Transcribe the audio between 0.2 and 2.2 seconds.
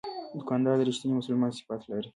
دوکاندار د رښتیني مسلمان صفات لري.